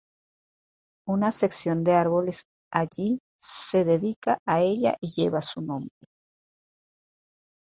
Una 1.07 1.31
sección 1.31 1.83
de 1.83 1.93
árboles 1.93 2.47
allí 2.73 3.19
se 3.37 3.85
dedica 3.85 4.39
a 4.47 4.59
ella 4.59 4.95
y 4.99 5.09
lleva 5.11 5.41
su 5.43 5.61
nombre. 5.61 5.93